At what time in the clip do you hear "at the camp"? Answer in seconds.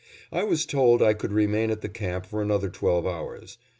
1.69-2.25